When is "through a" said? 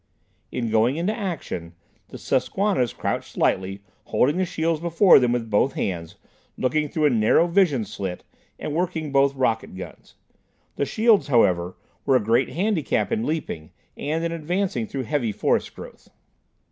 6.89-7.11